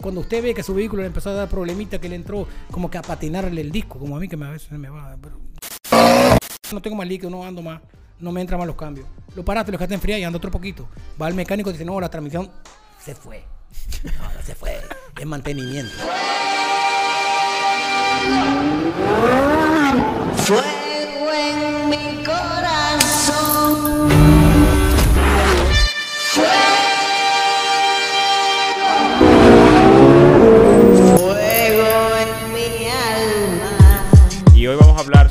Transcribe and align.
cuando 0.00 0.20
usted 0.22 0.42
ve 0.42 0.54
que 0.54 0.62
su 0.62 0.74
vehículo 0.74 1.02
le 1.02 1.08
empezó 1.08 1.30
a 1.30 1.34
dar 1.34 1.48
problemita, 1.48 1.98
que 2.00 2.08
le 2.08 2.16
entró 2.16 2.46
como 2.70 2.90
que 2.90 2.98
a 2.98 3.02
patinarle 3.02 3.60
el 3.60 3.70
disco, 3.70 3.98
como 3.98 4.16
a 4.16 4.20
mí 4.20 4.28
que 4.28 4.36
a 4.36 4.50
veces 4.50 4.70
me 4.72 4.88
va. 4.88 5.16
pero- 5.20 5.38
No 6.72 6.80
tengo 6.80 6.96
más 6.96 7.06
líquido, 7.08 7.30
no 7.30 7.44
ando 7.44 7.62
más, 7.62 7.80
no 8.20 8.30
me 8.32 8.40
entran 8.40 8.58
más 8.58 8.66
los 8.66 8.76
cambios. 8.76 9.06
Lo 9.34 9.44
paraste, 9.44 9.72
lo 9.72 9.78
dejaste 9.78 9.94
enfriar 9.94 10.20
y 10.20 10.24
ando 10.24 10.36
otro 10.38 10.50
poquito. 10.50 10.88
Va 11.20 11.26
al 11.26 11.34
mecánico 11.34 11.70
y 11.70 11.72
dice, 11.72 11.84
no, 11.84 12.00
la 12.00 12.08
transmisión 12.08 12.50
se 13.04 13.14
fue. 13.14 13.44
No 14.04 14.42
se 14.44 14.54
fue. 14.54 14.80
Es 15.18 15.26
mantenimiento. 15.26 15.92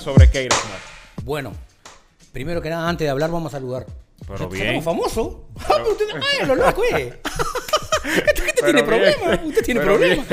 Sobre 0.10 0.28
Keira 0.32 0.56
Smart. 0.56 0.84
Bueno, 1.24 1.52
primero 2.32 2.64
que 2.64 2.70
nada, 2.72 2.90
antes 2.90 3.06
de 3.06 3.12
hablar, 3.12 3.30
vamos 3.30 3.54
a 3.54 3.58
saludar. 3.58 3.86
Pero 4.30 4.48
bien. 4.48 4.68
Somos 4.68 4.84
famosos. 4.84 5.38
Ah, 5.62 5.74
pero 5.78 5.92
usted, 5.92 6.06
ay, 6.14 6.46
lo 6.46 6.56
loco, 6.56 6.84
eh. 6.84 7.20
Tiene 8.56 8.84
bien. 8.84 8.86
problema. 8.86 9.40
Usted 9.46 9.66
Pero 9.66 9.82
problema. 9.82 10.24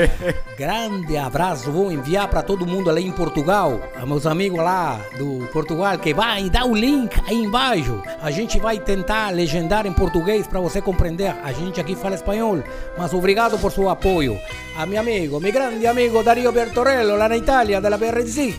Grande 0.57 1.17
abraço 1.17 1.71
vou 1.71 1.91
enviar 1.91 2.27
para 2.29 2.41
todo 2.41 2.65
mundo 2.65 2.91
lá 2.91 2.99
em 2.99 3.11
Portugal, 3.11 3.79
a 3.95 4.05
meus 4.05 4.25
amigos 4.25 4.59
lá 4.59 4.99
do 5.17 5.47
Portugal, 5.51 5.97
que 5.97 6.13
vai 6.13 6.49
dar 6.49 6.65
o 6.65 6.75
link 6.75 7.11
aí 7.27 7.35
embaixo. 7.35 8.01
A 8.21 8.31
gente 8.31 8.59
vai 8.59 8.79
tentar 8.79 9.33
legendar 9.33 9.85
em 9.85 9.93
português 9.93 10.47
para 10.47 10.59
você 10.59 10.81
compreender. 10.81 11.35
A 11.43 11.51
gente 11.51 11.79
aqui 11.81 11.95
fala 11.95 12.15
espanhol, 12.15 12.63
mas 12.97 13.13
obrigado 13.13 13.57
por 13.59 13.71
seu 13.71 13.89
apoio. 13.89 14.39
A 14.77 14.85
meu 14.85 14.99
amigo, 14.99 15.39
meu 15.39 15.51
grande 15.51 15.87
amigo 15.87 16.23
Dario 16.23 16.51
Bertorello, 16.51 17.17
lá 17.17 17.27
na 17.27 17.37
Itália, 17.37 17.81
da 17.81 17.97
BRC. 17.97 18.55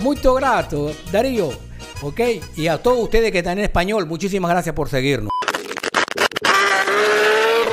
Muito 0.00 0.32
grato, 0.34 0.94
Dario. 1.10 1.69
¿Ok? 2.02 2.20
Y 2.56 2.66
a 2.68 2.78
todos 2.82 2.98
ustedes 2.98 3.30
que 3.30 3.38
están 3.38 3.58
en 3.58 3.64
español, 3.64 4.06
muchísimas 4.06 4.50
gracias 4.50 4.74
por 4.74 4.88
seguirnos. 4.88 5.30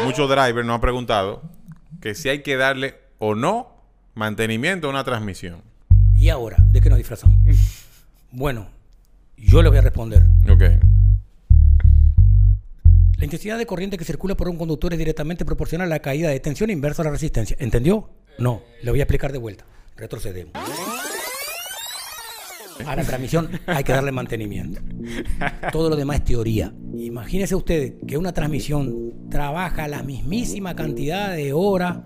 Muchos 0.03 0.30
drivers 0.30 0.66
nos 0.66 0.75
han 0.75 0.81
preguntado 0.81 1.42
que 2.02 2.16
si 2.16 2.30
hay 2.30 2.42
que 2.42 2.55
darle 2.58 2.95
o 3.20 3.36
no 3.36 3.75
mantenimiento 4.16 4.88
a 4.88 4.89
una 4.89 5.03
transmisión. 5.03 5.61
Y 6.16 6.30
ahora, 6.30 6.58
¿de 6.70 6.81
qué 6.81 6.89
nos 6.89 6.98
disfrazamos? 6.98 7.38
Bueno, 8.30 8.67
yo 9.38 9.64
le 9.64 9.70
voy 9.70 9.78
a 9.78 9.81
responder. 9.81 10.22
Ok. 10.50 10.61
La 13.17 13.23
intensidad 13.23 13.58
de 13.58 13.66
corriente 13.66 13.98
que 13.98 14.03
circula 14.03 14.36
por 14.36 14.50
un 14.50 14.58
conductor 14.58 14.92
es 14.92 15.00
directamente 15.00 15.45
proporcional 15.45 15.88
a 15.88 15.95
la 15.95 16.00
caída 16.00 16.30
de 16.30 16.39
tensión 16.42 16.70
inversa 16.70 17.03
a 17.03 17.05
la 17.05 17.11
resistencia. 17.11 17.55
¿Entendió? 17.58 18.09
No, 18.38 18.61
le 18.83 18.92
voy 18.92 19.00
a 19.00 19.03
explicar 19.03 19.31
de 19.31 19.38
vuelta. 19.38 19.66
Retrocedemos. 19.95 20.53
A 22.86 22.95
la 22.95 23.03
transmisión 23.03 23.50
hay 23.66 23.83
que 23.83 23.92
darle 23.92 24.11
mantenimiento. 24.11 24.81
Todo 25.72 25.89
lo 25.89 25.95
demás 25.95 26.17
es 26.17 26.23
teoría. 26.25 26.73
Imagínense 26.95 27.56
ustedes 27.56 27.94
que 28.06 28.17
una 28.17 28.33
transmisión 28.33 29.30
trabaja 29.30 29.88
la 29.88 30.03
mismísima 30.03 30.75
cantidad 30.75 31.36
de 31.36 31.53
horas 31.53 32.00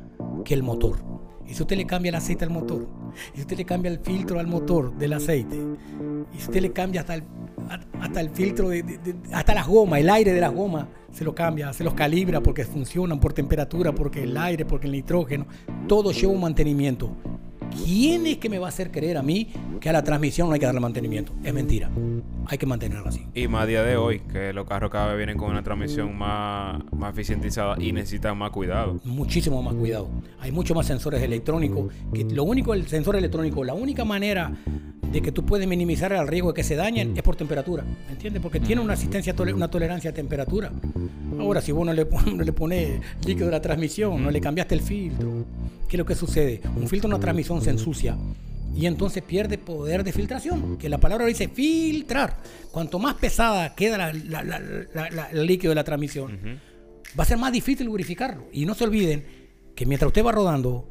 que 0.45 0.53
el 0.53 0.64
motor. 0.64 1.11
Y 1.47 1.53
si 1.53 1.61
usted 1.64 1.75
le 1.75 1.86
cambia 1.86 2.09
el 2.09 2.16
aceite 2.16 2.45
al 2.45 2.52
motor, 2.52 2.88
y 3.33 3.38
si 3.38 3.42
usted 3.42 3.58
le 3.58 3.66
cambia 3.66 3.92
el 3.92 3.99
filtro 3.99 4.39
al 4.39 4.47
motor 4.47 4.97
del 4.97 5.14
aceite, 5.14 5.58
y 6.33 6.38
si 6.38 6.45
usted 6.45 6.61
le 6.61 6.72
cambia 6.72 7.02
hasta 7.02 7.16
el, 7.16 7.23
hasta 7.99 8.22
el 8.22 8.30
filtro, 8.30 8.69
de, 8.69 8.83
hasta 9.33 9.53
las 9.53 9.67
gomas, 9.67 9.99
el 9.99 10.09
aire 10.09 10.31
de 10.33 10.39
las 10.39 10.53
gomas, 10.53 10.88
se 11.11 11.25
lo 11.25 11.36
cambia, 11.36 11.73
se 11.73 11.83
los 11.83 11.94
calibra 11.94 12.42
porque 12.42 12.64
funcionan 12.64 13.19
por 13.19 13.33
temperatura, 13.33 13.94
porque 13.94 14.23
el 14.23 14.38
aire, 14.38 14.66
porque 14.66 14.88
el 14.88 14.94
nitrógeno, 14.94 15.45
todo 15.88 16.11
lleva 16.11 16.31
un 16.31 16.42
mantenimiento. 16.42 17.17
¿Quién 17.83 18.27
es 18.27 18.38
que 18.38 18.50
me 18.50 18.59
va 18.59 18.67
a 18.67 18.69
hacer 18.69 18.91
creer 18.91 19.17
a 19.17 19.23
mí 19.23 19.47
que 19.80 19.89
a 19.89 19.94
la 19.94 20.03
transmisión 20.03 20.47
no 20.47 20.53
hay 20.53 20.59
que 20.59 20.66
darle 20.66 20.81
mantenimiento? 20.81 21.33
Es 21.44 21.53
mentira. 21.53 21.89
Hay 22.47 22.58
que 22.58 22.66
mantenerla 22.66 23.09
así. 23.09 23.26
Y 23.33 23.48
más 23.48 23.64
a 23.64 23.65
día 23.65 23.83
de 23.83 23.98
hoy, 23.98 24.20
que 24.20 24.54
los 24.54 24.67
carros 24.67 24.92
cada 24.92 25.08
vez 25.08 25.17
vienen 25.17 25.37
con 25.37 25.52
una 25.52 25.64
transmisión 25.64 26.17
más, 26.17 26.82
más 26.92 27.14
eficientizada 27.14 27.76
y 27.80 27.92
necesitan 27.92 28.37
más 28.37 28.52
cuidado. 28.52 28.99
muchísimo 29.04 29.61
más 29.61 29.73
cuidado. 29.73 30.09
Hay 30.39 30.52
muchos 30.52 30.76
más 30.76 30.86
sensores 30.86 31.21
electrónicos. 31.21 31.93
Que 32.14 32.23
lo 32.26 32.43
único, 32.43 32.73
el 32.73 32.87
sensor 32.87 33.15
electrónico, 33.15 33.64
la 33.64 33.73
única 33.73 34.05
manera 34.05 34.52
de 35.11 35.22
que 35.22 35.32
tú 35.32 35.45
puedes 35.45 35.67
minimizar 35.67 36.14
el 36.14 36.27
riesgo 36.27 36.49
de 36.49 36.55
que 36.55 36.64
se 36.64 36.76
dañen 36.76 37.14
es 37.17 37.23
por 37.23 37.36
temperatura. 37.36 37.83
¿Me 38.08 38.14
entiendes? 38.14 38.42
Porque 38.42 38.60
tiene 38.60 38.82
una 38.82 38.94
asistencia, 38.94 39.36
tole- 39.36 39.54
una 39.54 39.70
tolerancia 39.70 40.11
a 40.11 40.14
temperatura. 40.14 40.72
Ahora, 41.39 41.61
si 41.61 41.72
vos 41.72 41.86
no 41.86 41.94
le, 41.94 42.05
pon- 42.05 42.38
no 42.38 42.44
le 42.44 42.54
pones 42.54 42.99
líquido 43.26 43.48
a 43.50 43.52
la 43.52 43.61
transmisión, 43.61 44.23
no 44.23 44.32
le 44.32 44.39
cambiaste 44.39 44.76
el 44.76 44.82
filtro, 44.82 45.45
¿qué 45.88 45.95
es 45.95 46.00
lo 46.00 46.05
que 46.05 46.16
sucede? 46.16 46.61
Un 46.76 46.88
filtro 46.88 47.08
en 47.10 47.14
una 47.16 47.21
transmisión 47.21 47.61
se 47.61 47.70
ensucia. 47.71 48.17
Y 48.73 48.86
entonces 48.86 49.21
pierde 49.21 49.58
poder 49.58 50.04
de 50.05 50.14
filtración, 50.14 50.77
que 50.77 50.88
la 50.88 50.98
palabra 50.98 51.26
dice 51.26 51.50
filtrar. 51.50 52.38
Cuanto 52.71 53.00
más 53.00 53.16
pesada 53.16 53.76
queda 53.76 53.98
la- 53.98 54.14
la- 54.14 54.44
la- 54.44 54.60
la- 54.94 55.10
la- 55.10 55.30
el 55.32 55.45
líquido 55.45 55.71
de 55.71 55.76
la 55.76 55.83
transmisión, 55.83 56.39
va 57.20 57.23
a 57.23 57.26
ser 57.26 57.38
más 57.38 57.52
difícil 57.52 57.86
lubrificarlo. 57.88 58.45
Y 58.54 58.66
no 58.66 58.73
se 58.73 58.86
olviden 58.86 59.26
que 59.76 59.86
mientras 59.86 60.08
usted 60.08 60.23
va 60.23 60.32
rodando, 60.32 60.88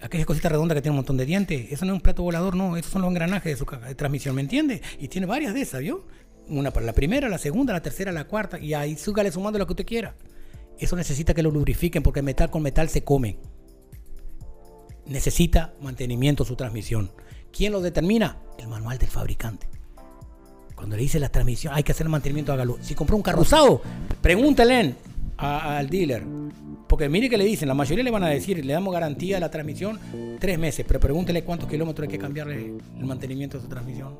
aquella 0.00 0.24
cosita 0.24 0.48
redonda 0.48 0.74
que 0.74 0.82
tiene 0.82 0.92
un 0.92 0.96
montón 0.96 1.16
de 1.16 1.26
dientes, 1.26 1.70
eso 1.70 1.84
no 1.84 1.92
es 1.92 1.96
un 1.96 2.00
plato 2.00 2.22
volador, 2.22 2.56
no, 2.56 2.76
esos 2.76 2.92
son 2.92 3.02
los 3.02 3.10
engranajes 3.10 3.52
de 3.52 3.56
su 3.56 3.66
transmisión, 3.96 4.34
¿me 4.34 4.40
entiende? 4.40 4.82
Y 4.98 5.08
tiene 5.08 5.26
varias 5.26 5.54
de 5.54 5.62
esas, 5.62 5.80
¿vio? 5.80 6.06
Una 6.48 6.72
para 6.72 6.86
la 6.86 6.92
primera, 6.92 7.28
la 7.28 7.38
segunda, 7.38 7.72
la 7.72 7.82
tercera, 7.82 8.10
la 8.12 8.26
cuarta, 8.26 8.58
y 8.58 8.74
ahí 8.74 8.96
súgale 8.96 9.30
sumando 9.30 9.58
lo 9.58 9.66
que 9.66 9.72
usted 9.74 9.86
quiera. 9.86 10.14
Eso 10.78 10.96
necesita 10.96 11.34
que 11.34 11.42
lo 11.42 11.50
lubrifiquen 11.50 12.02
porque 12.02 12.22
metal 12.22 12.50
con 12.50 12.62
metal 12.62 12.88
se 12.88 13.04
come. 13.04 13.38
Necesita 15.06 15.74
mantenimiento 15.80 16.44
su 16.44 16.56
transmisión. 16.56 17.10
¿Quién 17.52 17.72
lo 17.72 17.80
determina? 17.80 18.38
El 18.58 18.68
manual 18.68 18.98
del 18.98 19.10
fabricante. 19.10 19.68
Cuando 20.74 20.96
le 20.96 21.02
dice 21.02 21.20
la 21.20 21.28
transmisión, 21.28 21.74
hay 21.74 21.82
que 21.82 21.92
hacer 21.92 22.06
el 22.06 22.10
mantenimiento, 22.10 22.52
hágalo. 22.52 22.78
Si 22.80 22.94
compró 22.94 23.16
un 23.16 23.22
carro 23.22 23.42
usado, 23.42 23.82
pregúntele 24.22 24.94
al 25.36 25.90
dealer. 25.90 26.24
Porque 26.90 27.08
mire 27.08 27.30
que 27.30 27.38
le 27.38 27.44
dicen, 27.44 27.68
la 27.68 27.74
mayoría 27.74 28.02
le 28.02 28.10
van 28.10 28.24
a 28.24 28.28
decir, 28.28 28.64
le 28.64 28.72
damos 28.72 28.92
garantía 28.92 29.36
a 29.36 29.40
la 29.40 29.48
transmisión 29.48 30.00
tres 30.40 30.58
meses, 30.58 30.84
pero 30.88 30.98
pregúntele 30.98 31.44
cuántos 31.44 31.68
kilómetros 31.68 32.08
hay 32.08 32.10
que 32.10 32.18
cambiarle 32.18 32.56
el 32.98 33.04
mantenimiento 33.04 33.58
de 33.58 33.62
su 33.62 33.68
transmisión. 33.68 34.16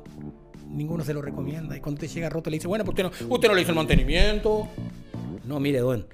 Ninguno 0.69 1.03
se 1.03 1.13
lo 1.13 1.21
recomienda. 1.21 1.75
Y 1.75 1.81
cuando 1.81 1.99
usted 2.01 2.15
llega 2.15 2.29
roto 2.29 2.49
le 2.49 2.55
dice, 2.55 2.69
bueno. 2.69 2.85
Usted 2.87 3.47
no 3.49 3.53
le 3.55 3.61
hizo 3.61 3.71
el 3.71 3.75
mantenimiento. 3.75 4.69
No, 5.43 5.59
mire, 5.59 5.79
don, 5.79 6.05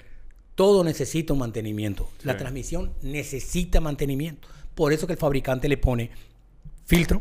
todo 0.56 0.82
necesita 0.82 1.32
un 1.32 1.38
mantenimiento. 1.38 2.08
La 2.24 2.32
Sí. 2.32 2.38
transmisión 2.40 2.90
necesita 3.02 3.80
mantenimiento. 3.80 4.48
Por 4.74 4.92
eso 4.92 5.06
que 5.06 5.12
el 5.12 5.18
fabricante 5.20 5.68
le 5.68 5.76
pone 5.76 6.10
filtro. 6.88 7.20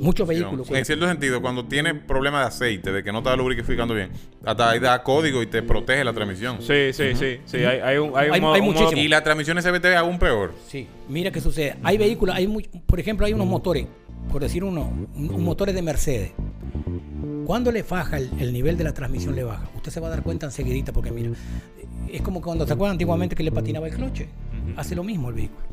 Muchos 0.00 0.26
vehículos. 0.26 0.70
En 0.70 0.84
cierto 0.86 1.06
sentido, 1.06 1.42
cuando 1.42 1.66
tiene 1.66 1.94
problemas 1.94 2.40
de 2.42 2.46
aceite, 2.48 2.92
de 2.92 3.02
que 3.02 3.12
no 3.12 3.18
está 3.18 3.36
lubrificando 3.36 3.92
bien, 3.94 4.10
hasta 4.44 4.70
ahí 4.70 4.78
da 4.80 5.02
código 5.02 5.42
y 5.42 5.46
te 5.46 5.62
protege 5.62 6.02
la 6.02 6.12
transmisión. 6.14 6.58
Sí, 6.62 6.92
sí, 6.94 7.14
sí. 7.14 7.40
sí 7.44 7.56
hay, 7.58 7.80
hay 7.80 7.98
un, 7.98 8.16
hay 8.16 8.28
un 8.28 8.34
Hay- 8.34 8.40
modo- 8.40 8.54
hay 8.54 8.60
un 8.60 8.66
modo- 8.68 8.80
muchísimo. 8.80 9.02
Y 9.02 9.08
la 9.08 9.22
transmisión 9.22 9.58
SBT 9.60 9.94
aún 9.96 10.18
peor. 10.18 10.54
Sí, 10.66 10.86
mira 11.08 11.30
qué 11.30 11.40
sucede. 11.42 11.76
Hay 11.82 11.98
vehículos, 11.98 12.34
hay 12.34 12.46
muy, 12.46 12.62
por 12.86 12.98
ejemplo, 13.00 13.26
hay 13.26 13.34
unos 13.34 13.46
motores, 13.46 13.86
por 14.32 14.40
decir 14.40 14.64
uno, 14.64 14.82
un, 15.14 15.30
un 15.30 15.44
motores 15.44 15.74
de 15.74 15.82
Mercedes. 15.82 16.32
Cuando 17.44 17.70
le 17.70 17.82
baja 17.82 18.16
el, 18.18 18.30
el 18.40 18.52
nivel 18.52 18.76
de 18.78 18.84
la 18.84 18.92
transmisión, 18.94 19.36
le 19.36 19.44
baja. 19.44 19.68
Usted 19.76 19.90
se 19.92 20.00
va 20.00 20.06
a 20.08 20.10
dar 20.10 20.22
cuenta 20.22 20.46
enseguidita 20.46 20.92
porque 20.92 21.10
mira, 21.12 21.30
es 22.10 22.22
como 22.22 22.40
cuando 22.40 22.66
se 22.66 22.72
acuerdan 22.72 22.92
antiguamente 22.94 23.36
que 23.36 23.42
le 23.42 23.52
patinaba 23.52 23.86
el 23.88 23.94
cloche. 23.94 24.28
Hace 24.76 24.94
lo 24.94 25.04
mismo 25.04 25.28
el 25.28 25.34
vehículo. 25.34 25.66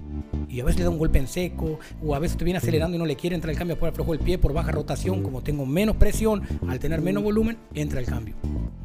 Y 0.50 0.60
a 0.60 0.66
veces 0.66 0.80
le 0.80 0.84
da 0.86 0.90
un 0.90 0.98
golpe 0.98 1.20
en 1.20 1.28
seco, 1.28 1.80
o 2.04 2.16
a 2.16 2.20
veces 2.20 2.38
te 2.38 2.44
viene 2.44 2.58
acelerando 2.58 2.96
y 2.96 3.00
no 3.00 3.06
le 3.06 3.16
quiere 3.16 3.36
entrar 3.36 3.52
el 3.52 3.58
cambio 3.58 3.78
por 3.78 3.90
aflojo 3.90 4.14
el 4.14 4.20
pie 4.20 4.38
por 4.38 4.54
baja 4.54 4.72
rotación. 4.72 5.24
Como 5.24 5.42
tengo 5.42 5.66
menos 5.66 5.96
presión, 5.96 6.44
al 6.68 6.80
tener 6.80 7.02
menos 7.02 7.24
volumen, 7.24 7.58
entra 7.74 8.00
el 8.00 8.06
cambio. 8.06 8.36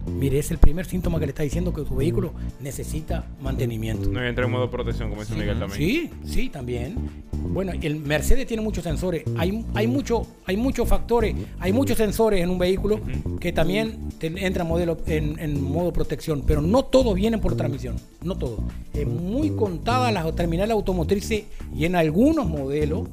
Mire, 0.08 0.38
es 0.38 0.50
el 0.50 0.58
primer 0.58 0.86
síntoma 0.86 1.18
que 1.20 1.26
le 1.26 1.30
está 1.30 1.42
diciendo 1.42 1.72
que 1.72 1.84
su 1.84 1.94
vehículo 1.94 2.32
necesita 2.60 3.26
mantenimiento. 3.40 4.08
No 4.08 4.24
entra 4.24 4.44
en 4.46 4.50
modo 4.50 4.70
protección, 4.70 5.10
como 5.10 5.22
dice 5.22 5.34
Miguel 5.34 5.58
también. 5.58 5.78
Sí, 5.78 6.10
sí, 6.24 6.48
también. 6.48 6.96
Bueno, 7.32 7.72
el 7.80 7.96
Mercedes 7.96 8.46
tiene 8.46 8.62
muchos 8.62 8.84
sensores. 8.84 9.22
Hay, 9.36 9.64
hay, 9.74 9.86
mucho, 9.86 10.26
hay 10.46 10.56
muchos 10.56 10.88
factores, 10.88 11.34
hay 11.60 11.72
muchos 11.72 11.96
sensores 11.96 12.42
en 12.42 12.50
un 12.50 12.58
vehículo 12.58 13.00
que 13.40 13.52
también 13.52 14.08
te- 14.18 14.26
entra 14.44 14.62
en, 14.62 14.68
modelo, 14.68 14.98
en, 15.06 15.38
en 15.38 15.62
modo 15.62 15.92
protección, 15.92 16.42
pero 16.46 16.60
no 16.62 16.84
todos 16.84 17.14
vienen 17.14 17.40
por 17.40 17.56
transmisión. 17.56 17.96
No 18.22 18.36
todos. 18.36 18.60
Es 18.92 19.06
muy 19.06 19.50
contada 19.50 20.10
las 20.10 20.34
terminales 20.34 20.72
automotrices 20.72 21.44
y 21.74 21.84
en 21.84 21.94
algunos 21.96 22.46
modelos 22.46 23.08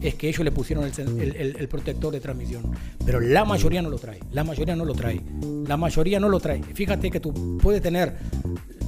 es 0.00 0.14
que 0.14 0.28
ellos 0.28 0.44
le 0.44 0.50
pusieron 0.52 0.84
el, 0.84 0.92
el- 1.20 1.36
el- 1.36 1.56
el 1.58 1.68
protector 1.68 2.12
de 2.12 2.20
transmisión. 2.20 2.62
Pero 3.04 3.20
la 3.20 3.44
mayoría 3.44 3.82
no 3.82 3.90
lo 3.90 3.98
trae. 3.98 4.18
La 4.32 4.44
mayoría 4.44 4.74
no 4.76 4.84
lo 4.84 4.94
trae. 4.94 5.20
La 5.66 5.76
mayoría 5.76 6.18
no 6.20 6.28
lo 6.28 6.40
trae. 6.40 6.62
Fíjate 6.62 7.10
que 7.10 7.20
tú 7.20 7.58
puedes 7.62 7.82
tener, 7.82 8.16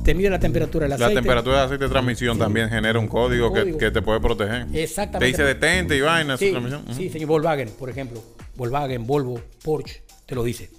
te 0.04 0.14
mide 0.14 0.30
la 0.30 0.38
temperatura 0.38 0.84
del 0.84 0.90
La 0.90 0.96
aceite. 1.06 1.14
temperatura 1.20 1.58
de 1.58 1.62
aceite 1.64 1.84
de 1.84 1.90
transmisión 1.90 2.38
también 2.38 2.68
genera 2.68 2.98
un 2.98 3.08
código, 3.08 3.50
Código. 3.50 3.78
Que, 3.78 3.86
que 3.86 3.90
te 3.90 4.02
puede 4.02 4.20
proteger. 4.20 4.66
Exactamente. 4.74 5.18
Te 5.18 5.26
dice 5.26 5.44
detente 5.44 5.96
y 5.96 6.00
vaina 6.00 6.36
Sí, 6.36 6.50
transmisión. 6.50 6.82
Ujú. 6.84 6.94
sí, 6.94 7.08
señor 7.10 7.28
Volkswagen, 7.28 7.68
por 7.78 7.90
ejemplo. 7.90 8.22
Volkswagen, 8.56 9.06
Volvo, 9.06 9.40
Porsche, 9.62 10.02
te 10.26 10.34
lo 10.34 10.42
dice. 10.44 10.70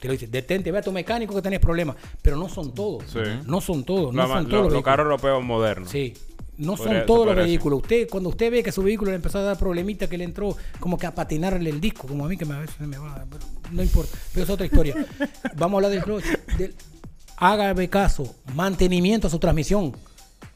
Te 0.00 0.08
lo 0.08 0.12
dice. 0.12 0.26
Detente, 0.26 0.72
ve 0.72 0.78
a 0.78 0.82
tu 0.82 0.90
mecánico 0.90 1.32
que 1.34 1.42
tenés 1.42 1.60
problemas. 1.60 1.94
Pero 2.22 2.36
no 2.36 2.48
son 2.48 2.74
todos. 2.74 3.04
Sí. 3.08 3.20
No 3.46 3.60
son 3.60 3.84
todos. 3.84 4.12
No 4.12 4.22
Lo- 4.22 4.28
son 4.28 4.44
lo- 4.44 4.48
todos. 4.48 4.62
los 4.64 4.72
vehículos. 4.72 4.82
carros 4.84 5.04
europeos 5.04 5.44
modernos. 5.44 5.90
Sí. 5.90 6.12
No 6.62 6.76
son 6.76 6.86
Podría- 6.86 7.06
todos 7.06 7.26
los 7.26 7.36
vehículos. 7.36 7.80
Usted, 7.82 8.08
cuando 8.08 8.28
usted 8.30 8.50
ve 8.50 8.62
que 8.62 8.72
su 8.72 8.82
vehículo 8.82 9.10
le 9.10 9.16
empezó 9.16 9.38
a 9.38 9.42
dar 9.42 9.58
problemita, 9.58 10.08
que 10.08 10.16
le 10.18 10.24
entró 10.24 10.56
como 10.80 10.96
que 10.98 11.06
a 11.06 11.14
patinarle 11.14 11.70
el 11.70 11.80
disco, 11.80 12.06
como 12.06 12.24
a 12.24 12.28
mí 12.28 12.36
que 12.36 12.44
me, 12.44 12.54
a 12.54 12.60
veces 12.60 12.78
me 12.80 12.98
va, 12.98 13.24
pero 13.30 13.44
no 13.72 13.82
importa. 13.82 14.16
Pero 14.32 14.44
es 14.44 14.50
otra 14.50 14.66
historia. 14.66 14.94
Vamos 15.56 15.74
a 15.74 15.76
hablar 15.86 15.90
del 15.92 16.02
clutch. 16.02 16.24
Del- 16.58 16.74
hágame 17.36 17.88
caso, 17.88 18.34
mantenimiento 18.54 19.26
a 19.26 19.30
su 19.30 19.38
transmisión. 19.38 19.92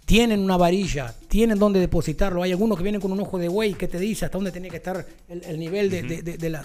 Tienen 0.04 0.38
una 0.40 0.56
varilla, 0.56 1.12
tienen 1.28 1.58
donde 1.58 1.80
depositarlo. 1.80 2.42
Hay 2.42 2.52
algunos 2.52 2.78
que 2.78 2.84
vienen 2.84 3.00
con 3.00 3.10
un 3.10 3.18
ojo 3.20 3.38
de 3.38 3.48
güey 3.48 3.74
que 3.74 3.88
te 3.88 3.98
dice 3.98 4.24
hasta 4.24 4.38
dónde 4.38 4.52
tiene 4.52 4.70
que 4.70 4.76
estar 4.76 5.04
el, 5.28 5.42
el 5.44 5.58
nivel 5.58 5.90
de, 5.90 6.02
de- 6.02 6.22
de- 6.22 6.36
de 6.38 6.50
la. 6.50 6.64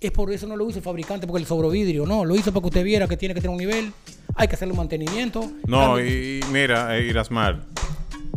Es 0.00 0.10
por 0.10 0.30
eso 0.30 0.46
no 0.46 0.54
lo 0.54 0.68
hizo 0.68 0.80
el 0.80 0.84
fabricante 0.84 1.26
porque 1.26 1.40
el 1.40 1.46
sobrovidrio, 1.46 2.04
no. 2.04 2.26
Lo 2.26 2.34
hizo 2.36 2.52
para 2.52 2.60
que 2.60 2.66
usted 2.66 2.84
viera 2.84 3.08
que 3.08 3.16
tiene 3.16 3.34
que 3.34 3.40
tener 3.40 3.52
un 3.52 3.58
nivel. 3.58 3.90
Hay 4.34 4.48
que 4.48 4.54
hacerle 4.56 4.72
un 4.72 4.78
mantenimiento. 4.78 5.50
No, 5.66 5.98
y, 5.98 6.40
y 6.40 6.40
mira, 6.52 6.98
eh, 6.98 7.06
Irasmar, 7.06 7.64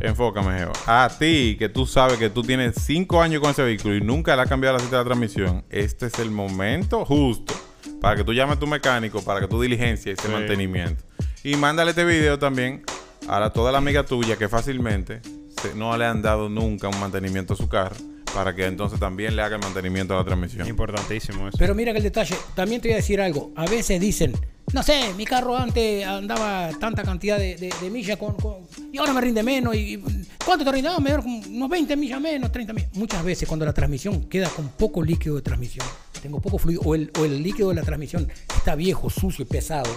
enfócame, 0.08 0.58
Geo. 0.58 0.72
A 0.86 1.10
ti, 1.20 1.56
que 1.60 1.70
tú 1.70 1.86
sabes 1.86 2.18
que 2.18 2.30
tú 2.30 2.42
tienes 2.42 2.76
cinco 2.84 3.22
años 3.22 3.42
con 3.42 3.52
ese 3.52 3.64
vehículo 3.64 3.96
y 3.96 4.02
nunca 4.02 4.36
le 4.36 4.42
has 4.44 4.50
cambiado 4.50 4.78
la 4.78 4.84
cita 4.84 5.00
de 5.00 5.06
transmisión, 5.06 5.64
este 5.70 6.08
es 6.08 6.20
el 6.20 6.32
momento 6.32 7.06
justo 7.06 7.54
para 8.02 8.16
que 8.16 8.24
tú 8.24 8.34
llames 8.34 8.58
a 8.58 8.60
tu 8.60 8.68
mecánico, 8.68 9.22
para 9.22 9.40
que 9.40 9.48
tú 9.48 9.62
diligencias 9.62 10.18
ese 10.20 10.28
Sí. 10.28 10.34
mantenimiento. 10.34 11.04
Y 11.44 11.56
mándale 11.56 11.92
este 11.92 12.06
video 12.06 12.38
también 12.40 12.84
a 13.28 13.40
la- 13.40 13.52
toda 13.52 13.72
la 13.72 13.78
amiga 13.80 14.04
tuya 14.04 14.38
que 14.38 14.48
fácilmente 14.50 15.22
se- 15.62 15.74
no 15.76 15.96
le 15.98 16.06
han 16.06 16.22
dado 16.22 16.50
nunca 16.50 16.88
un 16.88 17.00
mantenimiento 17.00 17.54
a 17.54 17.58
su 17.58 17.68
carro, 17.68 17.96
para 18.38 18.54
que 18.54 18.68
entonces 18.68 19.00
también 19.00 19.36
le 19.36 19.42
haga 19.42 19.56
el 19.56 19.62
mantenimiento 19.64 20.14
a 20.14 20.18
la 20.18 20.24
transmisión. 20.24 20.68
Importantísimo 20.68 21.48
eso. 21.48 21.58
Pero 21.58 21.74
mira 21.74 21.92
que 21.92 21.98
el 21.98 22.04
detalle, 22.04 22.36
también 22.56 22.80
te 22.80 22.88
voy 22.90 22.94
a 22.94 22.98
decir 22.98 23.20
algo. 23.20 23.52
A 23.56 23.66
veces 23.66 24.00
dicen, 24.00 24.32
no 24.74 24.84
sé, 24.84 25.12
mi 25.18 25.26
carro 25.26 25.58
antes 25.58 26.06
andaba 26.06 26.70
tanta 26.80 27.02
cantidad 27.02 27.40
de, 27.40 27.56
de- 27.56 27.74
de 27.82 27.90
millas 27.90 28.18
con, 28.18 28.36
con- 28.36 28.58
y 28.94 28.98
ahora 29.00 29.12
me 29.14 29.22
rinde 29.22 29.42
menos. 29.42 29.74
Y, 29.76 29.96
y- 29.96 30.04
¿Cuánto 30.46 30.64
te 30.64 30.72
rinde? 30.72 30.88
Ah, 30.90 31.00
me 31.00 31.10
da 31.10 31.18
como 31.18 31.40
unos 31.40 31.68
20 31.70 31.96
millas 31.96 32.22
menos, 32.22 32.52
30 32.52 32.74
millas. 32.74 32.90
Muchas 32.94 33.24
veces 33.24 33.48
cuando 33.48 33.66
la 33.66 33.74
transmisión 33.74 34.26
queda 34.30 34.50
con 34.50 34.70
poco 34.70 35.02
líquido 35.02 35.36
de 35.38 35.42
transmisión, 35.42 35.86
tengo 36.22 36.40
poco 36.40 36.60
fluido, 36.60 36.82
o 36.86 36.94
el, 36.94 37.10
o 37.20 37.26
el 37.26 37.42
líquido 37.42 37.70
de 37.70 37.76
la 37.76 37.82
transmisión 37.82 38.28
está 38.56 38.76
viejo, 38.76 39.10
sucio 39.10 39.44
y 39.44 39.46
pesado, 39.46 39.90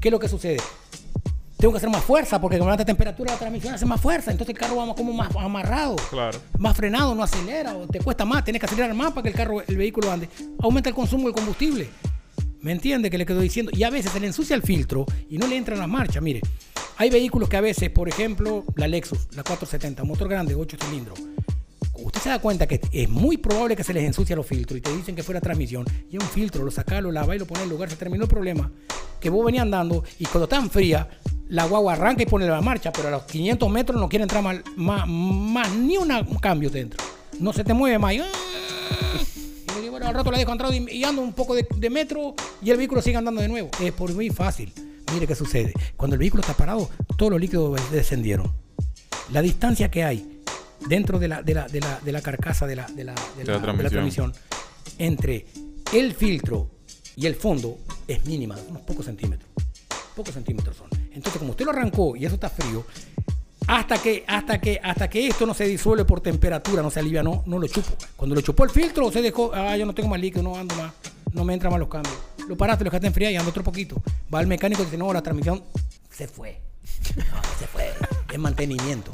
¿qué 0.00 0.08
es 0.08 0.12
lo 0.12 0.18
que 0.18 0.28
sucede? 0.28 0.56
Tengo 1.56 1.72
que 1.72 1.78
hacer 1.78 1.88
más 1.88 2.04
fuerza 2.04 2.38
porque 2.40 2.58
con 2.58 2.66
la 2.66 2.74
alta 2.74 2.84
temperatura 2.84 3.32
la 3.32 3.38
transmisión 3.38 3.74
hace 3.74 3.86
más 3.86 4.00
fuerza, 4.00 4.30
entonces 4.30 4.54
el 4.54 4.60
carro 4.60 4.76
va 4.76 4.94
como 4.94 5.12
más 5.14 5.34
amarrado 5.36 5.96
Claro. 6.10 6.38
más 6.58 6.76
frenado, 6.76 7.14
no 7.14 7.22
acelera, 7.22 7.74
o 7.74 7.86
te 7.86 7.98
cuesta 8.00 8.24
más, 8.26 8.44
tienes 8.44 8.60
que 8.60 8.66
acelerar 8.66 8.92
más 8.94 9.12
para 9.12 9.22
que 9.22 9.28
el 9.30 9.34
carro, 9.34 9.62
el 9.62 9.76
vehículo 9.76 10.12
ande. 10.12 10.28
Aumenta 10.60 10.90
el 10.90 10.94
consumo 10.94 11.24
del 11.24 11.32
combustible. 11.34 11.88
¿Me 12.60 12.72
entiende 12.72 13.08
que 13.10 13.16
le 13.16 13.24
quedo 13.24 13.40
diciendo? 13.40 13.72
Y 13.74 13.84
a 13.84 13.90
veces 13.90 14.12
se 14.12 14.20
le 14.20 14.26
ensucia 14.26 14.54
el 14.54 14.62
filtro 14.62 15.06
y 15.30 15.38
no 15.38 15.46
le 15.46 15.56
entran 15.56 15.78
las 15.78 15.88
marchas. 15.88 16.22
Mire, 16.22 16.40
hay 16.98 17.08
vehículos 17.10 17.48
que 17.48 17.56
a 17.56 17.60
veces, 17.60 17.88
por 17.90 18.08
ejemplo, 18.08 18.64
la 18.74 18.86
Lexus, 18.88 19.28
la 19.34 19.42
470, 19.42 20.04
motor 20.04 20.28
grande, 20.28 20.54
8 20.54 20.76
cilindros. 20.84 21.18
Usted 21.94 22.20
se 22.20 22.28
da 22.28 22.38
cuenta 22.38 22.66
que 22.66 22.80
es 22.92 23.08
muy 23.08 23.38
probable 23.38 23.76
que 23.76 23.84
se 23.84 23.94
les 23.94 24.04
ensucia 24.04 24.36
los 24.36 24.46
filtros 24.46 24.78
y 24.78 24.80
te 24.82 24.94
dicen 24.94 25.14
que 25.16 25.22
fue 25.22 25.34
la 25.34 25.40
transmisión. 25.40 25.86
Y 26.10 26.16
es 26.16 26.22
un 26.22 26.28
filtro, 26.28 26.64
lo 26.64 26.70
saca, 26.70 27.00
lo 27.00 27.10
lava 27.12 27.34
y 27.34 27.38
lo 27.38 27.46
pone 27.46 27.62
en 27.62 27.70
lugar. 27.70 27.88
Se 27.88 27.96
terminó 27.96 28.24
el 28.24 28.28
problema. 28.30 28.70
Que 29.20 29.30
vos 29.30 29.44
venías 29.46 29.62
andando 29.62 30.04
y 30.18 30.24
cuando 30.26 30.44
está 30.44 30.56
en 30.56 30.68
fría, 30.70 31.08
la 31.48 31.64
guagua 31.66 31.92
arranca 31.94 32.22
y 32.22 32.26
pone 32.26 32.46
la 32.46 32.60
marcha, 32.60 32.92
pero 32.92 33.08
a 33.08 33.10
los 33.12 33.22
500 33.24 33.70
metros 33.70 34.00
no 34.00 34.08
quiere 34.08 34.22
entrar 34.24 34.42
más, 34.42 34.56
más, 34.76 35.06
más 35.06 35.70
ni 35.76 35.96
una- 35.96 36.20
un 36.20 36.38
cambio 36.38 36.70
dentro. 36.70 37.02
No 37.38 37.52
se 37.52 37.62
te 37.64 37.72
mueve 37.74 37.98
más. 37.98 38.14
Y, 38.14 38.18
¡ah! 38.20 38.26
y 39.76 39.80
digo, 39.80 39.92
bueno, 39.92 40.06
al 40.08 40.14
rato 40.14 40.30
la 40.30 40.38
dejo 40.38 40.52
entrar 40.52 40.72
y, 40.74 40.86
y 40.90 41.04
ando 41.04 41.22
un 41.22 41.32
poco 41.32 41.54
de, 41.54 41.66
de 41.76 41.90
metro 41.90 42.34
y 42.62 42.70
el 42.70 42.76
vehículo 42.76 43.02
sigue 43.02 43.16
andando 43.16 43.40
de 43.40 43.48
nuevo. 43.48 43.70
Es 43.80 43.92
por 43.92 44.12
muy 44.14 44.30
fácil. 44.30 44.72
Mire 45.12 45.26
qué 45.26 45.34
sucede. 45.34 45.72
Cuando 45.96 46.14
el 46.14 46.18
vehículo 46.18 46.40
está 46.40 46.54
parado, 46.54 46.90
todos 47.16 47.30
los 47.30 47.40
líquidos 47.40 47.78
descendieron. 47.92 48.52
La 49.32 49.40
distancia 49.42 49.90
que 49.90 50.02
hay 50.04 50.40
dentro 50.88 51.18
de 51.18 51.28
la, 51.28 51.42
de 51.42 51.54
la, 51.54 51.68
de 51.68 51.80
la, 51.80 52.00
de 52.00 52.12
la 52.12 52.20
carcasa 52.22 52.66
de 52.66 52.76
la, 52.76 52.86
de 52.86 53.04
la, 53.04 53.14
de 53.14 53.44
transmisión 53.90 54.32
entre 54.98 55.46
el 55.92 56.14
filtro 56.14 56.70
y 57.16 57.26
el 57.26 57.34
fondo 57.34 57.78
es 58.08 58.24
mínima, 58.24 58.56
unos 58.68 58.82
pocos 58.82 59.04
centímetros. 59.06 59.48
Pocos 60.14 60.34
centímetros 60.34 60.76
son. 60.76 60.88
Entonces, 61.16 61.38
como 61.38 61.52
usted 61.52 61.64
lo 61.64 61.70
arrancó 61.70 62.14
y 62.14 62.26
eso 62.26 62.34
está 62.34 62.50
frío, 62.50 62.84
hasta 63.66 63.98
que, 63.98 64.22
hasta 64.26 64.60
que, 64.60 64.78
hasta 64.82 65.08
que 65.08 65.26
esto 65.26 65.46
no 65.46 65.54
se 65.54 65.64
disuelve 65.64 66.04
por 66.04 66.20
temperatura, 66.20 66.82
no 66.82 66.90
se 66.90 67.00
alivia, 67.00 67.22
no, 67.22 67.42
no 67.46 67.58
lo 67.58 67.66
chupo. 67.66 67.88
Cuando 68.16 68.34
lo 68.34 68.42
chupó 68.42 68.64
el 68.64 68.70
filtro, 68.70 69.10
se 69.10 69.22
dejó, 69.22 69.50
ah, 69.54 69.76
yo 69.78 69.86
no 69.86 69.94
tengo 69.94 70.10
más 70.10 70.20
líquido, 70.20 70.42
no 70.42 70.56
ando 70.56 70.74
más, 70.76 70.92
no 71.32 71.42
me 71.42 71.54
entran 71.54 71.72
más 71.72 71.80
los 71.80 71.88
cambios. 71.88 72.14
Lo 72.46 72.56
paraste, 72.56 72.84
lo 72.84 72.90
dejaste 72.90 73.06
enfriar 73.06 73.32
y 73.32 73.36
ando 73.36 73.48
otro 73.48 73.64
poquito. 73.64 74.00
Va 74.32 74.40
al 74.40 74.46
mecánico 74.46 74.82
y 74.82 74.84
dice, 74.84 74.98
no, 74.98 75.10
la 75.10 75.22
transmisión 75.22 75.64
se 76.10 76.28
fue. 76.28 76.60
No, 77.16 77.42
se 77.58 77.66
fue. 77.66 77.92
Es 78.30 78.38
mantenimiento. 78.38 79.10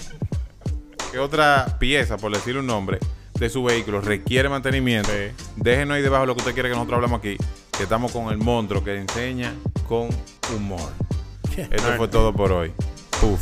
¿Qué 1.13 1.19
otra 1.19 1.77
pieza, 1.79 2.17
por 2.17 2.33
decir 2.33 2.57
un 2.57 2.67
nombre, 2.67 2.99
de 3.39 3.49
su 3.49 3.63
vehículo 3.63 4.01
requiere 4.01 4.49
mantenimiento? 4.49 5.11
Déjenos 5.57 5.97
ahí 5.97 6.03
debajo 6.03 6.27
lo 6.27 6.35
que 6.35 6.41
usted 6.41 6.55
quiere 6.55 6.69
que 6.69 6.75
nosotros 6.75 6.97
hablemos 6.97 7.21
aquí. 7.21 7.37
Que 7.77 7.85
estamos 7.85 8.11
con 8.11 8.33
el 8.33 8.39
monstruo 8.39 8.83
que 8.83 8.97
enseña 8.97 9.55
con 9.89 10.09
humor. 10.57 10.91
Esto 11.57 11.93
fue 11.97 12.09
todo 12.09 12.33
por 12.33 12.53
hoy. 12.53 12.73
Puf. 13.21 13.41